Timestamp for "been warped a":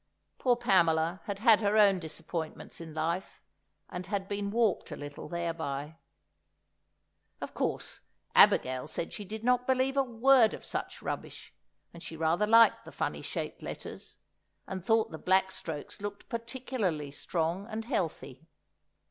4.27-4.95